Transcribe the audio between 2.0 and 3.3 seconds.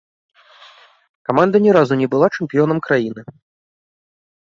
не была чэмпіёнам краіны.